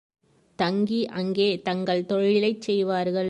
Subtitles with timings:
[0.59, 3.19] தங்கி அங்கே தங்கள் தொழிலைச் செய்வார்கள்.